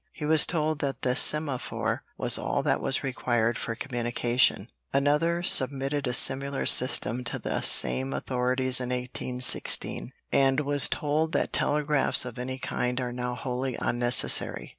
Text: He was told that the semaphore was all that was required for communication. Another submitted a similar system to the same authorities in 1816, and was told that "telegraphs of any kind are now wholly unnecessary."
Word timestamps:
He 0.13 0.25
was 0.25 0.47
told 0.47 0.79
that 0.79 1.03
the 1.03 1.15
semaphore 1.15 2.01
was 2.17 2.35
all 2.35 2.63
that 2.63 2.81
was 2.81 3.03
required 3.03 3.55
for 3.55 3.75
communication. 3.75 4.67
Another 4.91 5.43
submitted 5.43 6.07
a 6.07 6.13
similar 6.13 6.65
system 6.65 7.23
to 7.25 7.37
the 7.37 7.61
same 7.61 8.11
authorities 8.11 8.81
in 8.81 8.89
1816, 8.89 10.11
and 10.31 10.59
was 10.61 10.89
told 10.89 11.33
that 11.33 11.53
"telegraphs 11.53 12.25
of 12.25 12.39
any 12.39 12.57
kind 12.57 12.99
are 12.99 13.13
now 13.13 13.35
wholly 13.35 13.75
unnecessary." 13.79 14.69